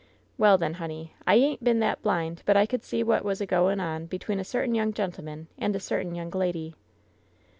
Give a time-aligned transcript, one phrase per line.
[0.35, 3.45] "Well, then, honey, I ain't been that blind but I could see what was a
[3.45, 6.73] goin' on between a certain young gentle man aflid a certain young lady."